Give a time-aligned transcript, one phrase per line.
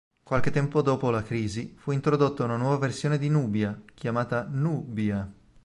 [0.23, 5.31] Qualche tempo dopo la "Crisi" fu introdotta una nuova versione di Nubia, chiamata Nu'Bia.